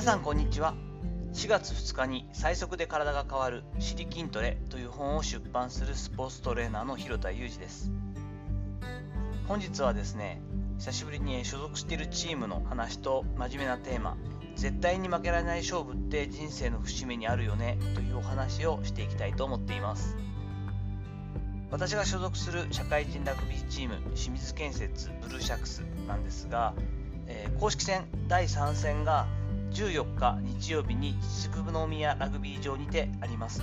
[0.00, 0.72] 皆さんこんにちは。
[1.34, 7.92] 4月2日に最速で体が変わる「シリ筋トレ」という本を出版するスポーツトレーナーの広田裕二です。
[9.46, 10.40] 本日はですね
[10.78, 14.16] 久しぶりに所属しているチームの話と真面目なテーマ
[14.56, 20.16] 絶対に負けられない勝負って人生の節目にあるよねというお話をしていきたいと思っています。
[21.70, 26.72] 私が所属する社会人ラグビーチーム清水建設ブルーシャックスなんですが、
[27.26, 29.26] えー、公式戦第3戦が
[29.72, 33.62] 14日日曜日に秩父宮ラグビー場にてあります。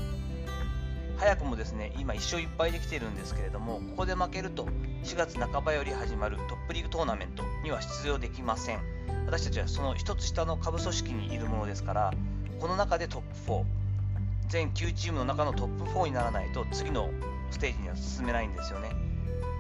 [1.18, 4.68] 早くもですね今1勝1敗できているんですけれどもここで負けると
[5.04, 8.80] 4月半ばより始まるトップリーグトーナメントには出場できません。
[9.26, 12.14] 私たちはその1つ下の下部組織にいるものですから
[12.60, 13.64] この中でトップ4
[14.48, 17.10] 全9チームの中のトップ4にならないと次の
[17.52, 18.92] ステージには進めないんですよね。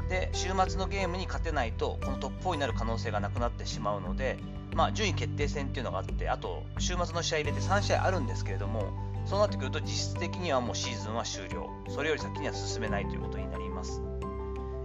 [0.09, 4.37] で週末のゲームに勝てないとこのトップ4になる可能性がなくなってしまうので
[4.77, 8.93] まあ、順位決定戦っていうのがあってあと週末の試合入れて3試合あるんですけれども
[9.25, 11.69] そうなってくると実質的にはもうシーズンは終了。
[11.89, 14.01] それより先には進めないということになります。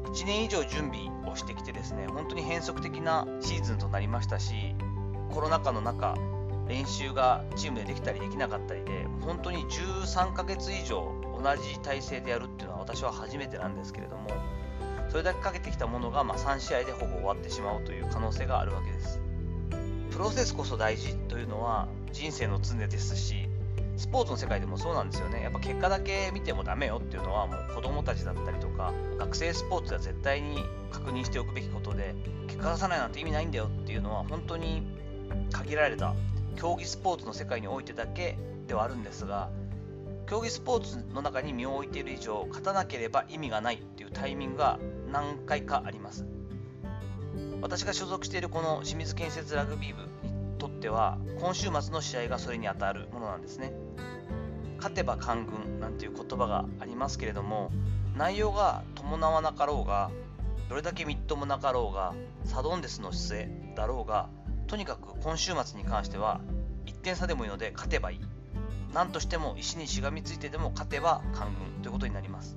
[0.06, 4.75] 1年以上準備をしてきてですね本当に変則的なシーズンとなりましたし
[5.30, 6.17] コロナ禍の中
[6.69, 14.28] 練習がチームでできたりできなかったりで本当に13ヶ月以上同じ体制でやるっていうのは私は初めてなんですけれども
[15.08, 19.31] それだけかけてきたものがま3試合でほぼ終わってしまうという可能性があるわけです。
[20.12, 23.48] プロセスこそ大事というのは人生の常ですし
[23.96, 25.42] スポーツの世界でもそうなんですよね。
[25.42, 30.58] やっぱ結果だけ見てもダメよっていうのはもう子供たちだったりとか学生スポーツでは絶対に
[30.90, 32.14] 確認しておくべきことで
[32.46, 34.83] 結果出さないなんて意味ないんだよっていうのは本当に
[35.52, 36.14] 限られた
[36.56, 39.50] 競技スポーツの世界においてだけではあるんですが
[40.27, 44.78] 競技スポーツの中に身を置いている以上勝たなければ意味がないっていうタイミングが
[45.10, 46.27] 何回かあります。
[47.62, 53.72] 私が所属しているこの清水建設ラグビー部にとっては今週末の試合がそれにあたるものなんですね。
[54.78, 57.70] 勝てば官軍なんていう言葉がありますけれども
[58.17, 60.11] 内容が伴わなかろうが
[60.68, 62.14] どれだけみっともなかろうが
[62.45, 64.28] サドンデスの姿勢だろうが
[64.67, 66.40] とにかく今週末に関しては
[66.86, 68.20] 1点差でもいいので勝てばいい。
[68.92, 72.56] 何としても石にしがみついてでも勝てば官軍ということになります。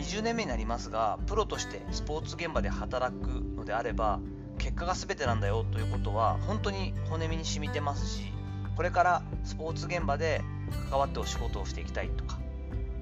[0.00, 4.20] 20年目になりますがプロとしてスポーツ現場で働くのであれば
[4.58, 8.32] 結果が全てなんだよということは本当に骨身に染みてますし
[8.76, 10.42] これからスポーツ現場で
[10.90, 12.38] 関わってお仕事をしていきたいとか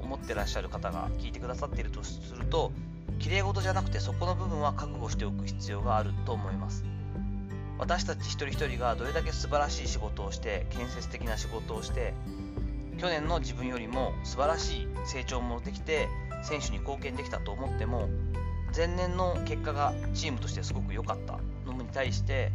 [0.00, 2.72] 思ってらっしゃる方が聞いてくださっているとすると
[3.18, 6.84] 綺麗事じゃなくてそこの部分は覚悟しておく必要があると思います。
[7.78, 12.12] 私たち一人一人がどれだけ素晴らしい仕事をして建設的な仕事をして
[12.98, 16.08] 去年の自分よりも素晴らしい成長もできて
[16.42, 18.08] 選手に貢献できたと思っても
[18.76, 21.38] 前年の結果がチームとしてすごく良かった。
[21.66, 22.52] のに対して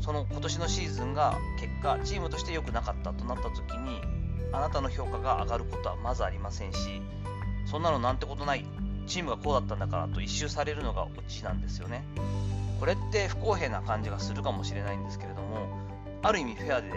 [0.00, 4.00] その今年のシーズンが結果チームとして良くなかったとなった時に
[4.52, 7.02] あなたの評価が上がることはまずありませんし
[7.66, 8.66] そんなのなんてことない。
[9.04, 12.04] チームがこうだったんだからと一周されるのがオチなんですよね。
[12.78, 15.68] これって不公平な感じがするかもしれないんですけれども
[16.22, 16.88] ある意味フェアで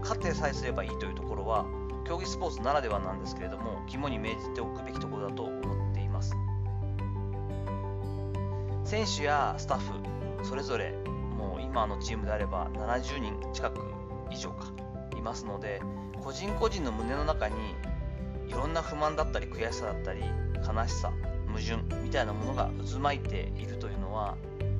[0.00, 1.64] 勝ってさえすればいいというところは
[2.04, 6.34] 競技スポーツならではなんですけれども肝に銘じておくべきところだと思っています。
[8.84, 10.92] 選手やスタッフそれぞれ
[11.36, 13.80] もう今のチームであれば70人近く
[14.30, 14.72] 以上か
[15.16, 15.80] いますので
[16.22, 17.54] 個人個人の胸の中に
[18.46, 20.20] いろんな不満だったり悔しさだったり
[20.56, 21.12] 悲しさ
[21.48, 24.36] 矛盾みたいなものが渦巻いているというのは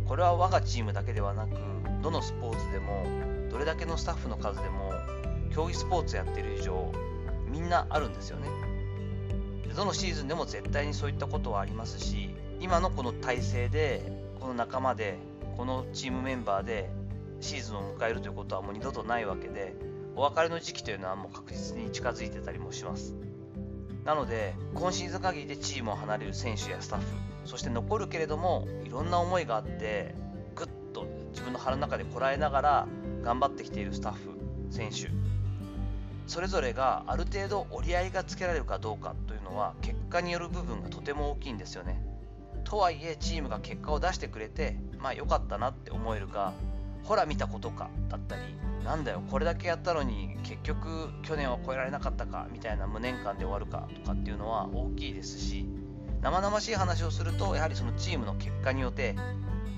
[0.07, 1.57] これは我がチームだけではなく
[2.03, 3.05] どのスポーツでも
[3.51, 4.93] どれだけのスタッフの数でも
[5.55, 6.93] 競技スポーツやってる以上
[7.55, 8.49] みんなあるんですよね。
[9.77, 14.03] どのシーズンでも絶対にそういったことはありますし今のこの体制で
[14.41, 15.19] この仲間で
[15.57, 16.91] このチームメンバーで
[17.41, 19.75] シーズンを迎えるということはもう二度とないわけで
[20.17, 23.15] お別れの時期というのはもう確実に近づいてたりもします。
[24.05, 27.07] なので今シーズン限りでチームを離れる選手やスタッフ
[27.45, 30.15] そして残るけれどもいろんな思いがあって
[30.55, 32.89] ぐっと自分の腹の中でこらえながら
[33.23, 34.31] 頑張ってきているスタッフ
[34.71, 35.09] 選手
[36.27, 42.03] それぞれがある程度折り合いがつけられるかどうかというのは結果による部分がとても大きいんですよね。
[42.65, 46.55] とはいえチームが結果を出してくれてまあ良かったなって思えるか
[47.05, 48.43] ほら見たことかだったり
[48.85, 55.67] なんだよこれだけやったのに結局去年は超えられなかったかみたいな無念感で終わるかとかっていうのは大きいですし
[56.23, 59.15] 生々しい話をするとやはりそのチームの結果によって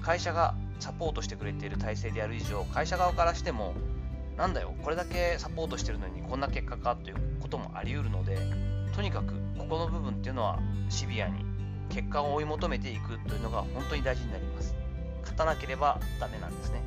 [0.02, 3.75] 会社がサポートしてくれている体制である以上会社側からしても
[4.36, 8.38] なんだよこれだけサポートしてるのにこんな結果かということもあり得るので
[8.94, 11.44] とにかくここの部分っていうのはシビアに
[11.88, 14.74] 結果を追い求めていくというのが本当に大事になります。
[15.22, 16.80] 勝たなければダメなんですね。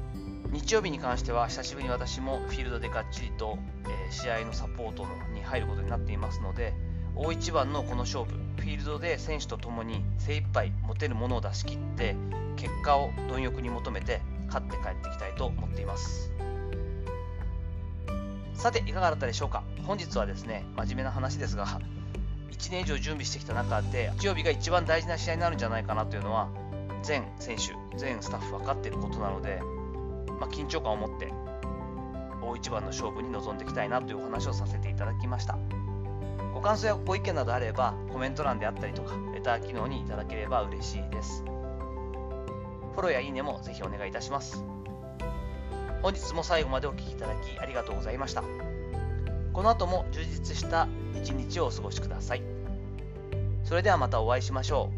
[0.51, 6.73] 日曜日に関しては久しぶりに私もフィールドでがっちりと、え、試合のサポートに入ることになっていますので
[7.15, 12.15] 大一番のこの勝負フィールドで選手とともに精一杯持てるものを出し切って
[12.55, 16.31] 結果を貪欲に求めて勝って帰っていきたいと思っています。
[18.59, 19.63] さていかがだったでしょうか？
[19.87, 21.65] 本日はですね真面目な話ですが
[22.51, 26.49] 1年以上準備してきた中で日曜日が一番大事な試合になるんじゃないかなというのは
[27.01, 29.61] 全選手全スタッフ分かっていることなので、
[30.39, 31.31] まあ、緊張感を持って
[32.41, 35.57] 大一番の勝負に臨んでいきたいなというお話をさせていただきました。
[36.53, 41.43] ご感想やご意見などあればコメント欄であったりとかレター機能にいただければ嬉しいです。
[41.45, 44.65] フォローやいいねもぜひお願いいたします。
[46.01, 48.43] 本日も最後までお聴きいただきありがとうございました。
[49.53, 52.41] この後も充実した一日をお過ごしください。
[53.65, 54.89] それではまたお会いしましょ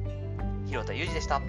[0.65, 0.67] う。
[0.69, 1.41] 広田裕二でした。